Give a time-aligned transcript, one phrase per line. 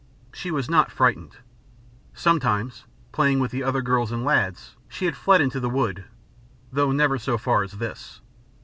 [0.33, 1.37] She was not frightened.
[2.15, 6.05] Sometimes, playing with the other girls and lads, she had fled into the wood,
[6.71, 8.19] though never so far as this.